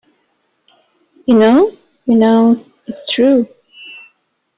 [1.27, 3.47] You know, you know, it's true!